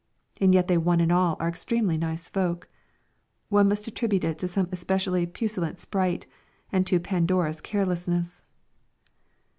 And 0.39 0.51
yet 0.55 0.67
they 0.67 0.79
one 0.79 0.99
and 0.99 1.11
all 1.11 1.37
are 1.39 1.47
extremely 1.47 1.95
nice 1.95 2.27
folk. 2.27 2.67
One 3.49 3.69
must 3.69 3.87
attribute 3.87 4.23
it 4.23 4.39
to 4.39 4.47
some 4.47 4.67
especially 4.71 5.27
puissant 5.27 5.77
sprite 5.77 6.25
and 6.71 6.87
to 6.87 6.99
Pandora's 6.99 7.61
carelessness! 7.61 8.41